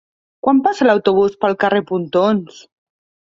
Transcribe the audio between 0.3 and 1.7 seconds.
Quan passa l'autobús pel